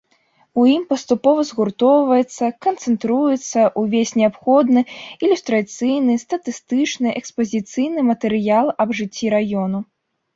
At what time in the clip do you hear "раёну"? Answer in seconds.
9.35-9.79